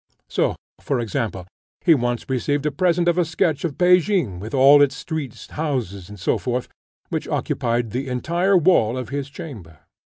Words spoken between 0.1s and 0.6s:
So,